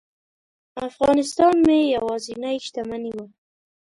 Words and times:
افغانستان 0.87 1.53
مې 1.65 1.79
یوازینۍ 1.95 2.57
شتمني 2.65 3.11
وه. 3.17 3.25